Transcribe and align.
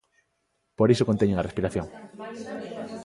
Por 0.77 0.87
iso 0.93 1.07
conteñen 1.09 1.39
a 1.39 1.45
respiración. 1.47 1.85